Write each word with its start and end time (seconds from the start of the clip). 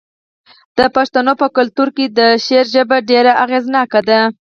د 0.77 0.79
پښتنو 0.95 1.33
په 1.41 1.47
کلتور 1.57 1.87
کې 1.97 2.05
د 2.17 2.19
شعر 2.45 2.65
ژبه 2.75 2.97
ډیره 3.09 3.31
اغیزناکه 3.43 3.99
ده. 4.09 4.19